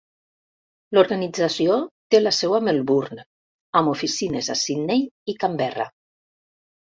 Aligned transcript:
L'organització 0.97 1.75
té 2.15 2.21
la 2.21 2.31
seu 2.37 2.55
a 2.59 2.61
Melbourne 2.69 3.27
amb 3.81 3.93
oficines 3.93 4.51
a 4.55 4.57
Sydney 4.63 5.05
i 5.35 5.39
Canberra. 5.45 5.87